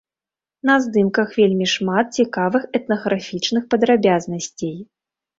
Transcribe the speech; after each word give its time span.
На 0.67 0.75
здымках 0.83 1.33
вельмі 1.39 1.67
шмат 1.73 2.05
цікавых 2.21 2.63
этнаграфічных 2.79 3.67
падрабязнасцей. 3.75 4.73